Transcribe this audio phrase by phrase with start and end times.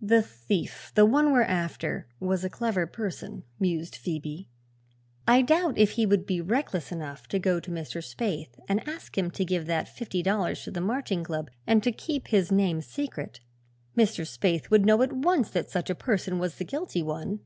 [0.00, 4.48] "The thief the one we're after was a clever person," mused Phoebe.
[5.28, 7.98] "I doubt if he would be reckless enough to go to Mr.
[8.02, 11.92] Spaythe and ask him to give that fifty dollars to the Marching Club and to
[11.92, 13.40] keep his name secret.
[13.94, 14.22] Mr.
[14.26, 17.40] Spaythe would know at once that such a person was the guilty one.